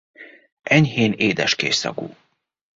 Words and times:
Enyhén 0.63 1.13
édeskés 1.17 1.75
szagú. 1.75 2.15